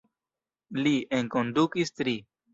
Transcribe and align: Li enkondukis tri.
Li 0.79 0.93
enkondukis 1.19 1.95
tri. 2.01 2.17